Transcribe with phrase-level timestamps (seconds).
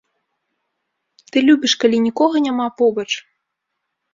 [1.35, 3.09] Ты любіш, калі нікога няма побач.